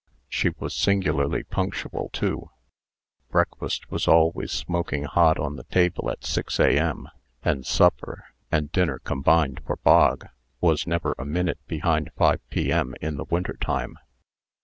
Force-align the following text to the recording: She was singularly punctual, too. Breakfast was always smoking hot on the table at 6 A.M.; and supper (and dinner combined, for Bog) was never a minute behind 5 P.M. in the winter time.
She 0.27 0.49
was 0.57 0.73
singularly 0.73 1.43
punctual, 1.43 2.09
too. 2.11 2.49
Breakfast 3.29 3.91
was 3.91 4.07
always 4.07 4.51
smoking 4.51 5.03
hot 5.03 5.37
on 5.37 5.57
the 5.57 5.63
table 5.65 6.09
at 6.09 6.25
6 6.25 6.59
A.M.; 6.59 7.07
and 7.43 7.67
supper 7.67 8.25
(and 8.51 8.71
dinner 8.71 8.97
combined, 8.97 9.61
for 9.63 9.75
Bog) 9.75 10.25
was 10.59 10.87
never 10.87 11.13
a 11.19 11.25
minute 11.25 11.59
behind 11.67 12.09
5 12.17 12.41
P.M. 12.49 12.95
in 12.99 13.17
the 13.17 13.25
winter 13.25 13.53
time. 13.61 13.95